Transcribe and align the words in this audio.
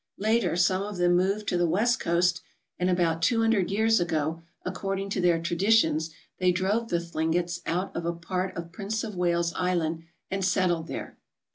Later 0.17 0.55
some 0.55 0.81
of 0.81 0.97
them 0.97 1.15
moved 1.15 1.47
to 1.49 1.59
the 1.59 1.67
west 1.67 1.99
coast 1.99 2.41
and 2.79 2.89
about 2.89 3.21
two 3.21 3.41
hundred 3.41 3.69
years 3.69 3.99
ago, 3.99 4.41
according 4.65 5.11
to 5.11 5.21
their 5.21 5.39
traditions, 5.39 6.09
they 6.39 6.51
drove 6.51 6.87
the 6.89 6.97
Thlingets 6.97 7.61
out 7.67 7.95
of 7.95 8.07
a 8.07 8.11
part 8.13 8.57
of 8.57 8.71
Prince 8.71 9.03
of 9.03 9.15
Wales 9.15 9.53
Island 9.55 10.01
and 10.31 10.43
settled 10.43 10.87
there. 10.87 11.17